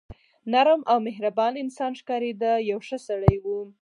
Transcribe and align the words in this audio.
نرم 0.51 0.81
او 0.91 0.97
مهربان 1.07 1.53
انسان 1.63 1.91
ښکارېده، 1.99 2.51
یو 2.69 2.79
ښه 2.87 2.97
سړی 3.07 3.35
و. 3.41 3.45